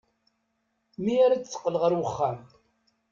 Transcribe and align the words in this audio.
Mi 1.03 1.15
ara 1.25 1.35
d-teqqel 1.41 1.75
ɣer 1.81 1.91
uxxam. 2.03 2.39